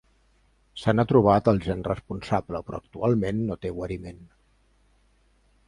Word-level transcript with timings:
Se 0.83 0.93
n'ha 0.95 1.03
trobat 1.11 1.49
el 1.51 1.59
gen 1.65 1.83
responsable 1.89 2.63
però 2.69 2.81
actualment 2.85 3.45
no 3.51 3.61
té 3.67 3.73
guariment. 3.77 4.27